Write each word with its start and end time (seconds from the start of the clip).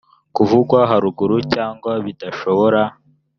kuvugwa 0.35 0.79
haruguru 0.89 1.37
cyangwa 1.53 1.91
bidashobora 2.05 2.81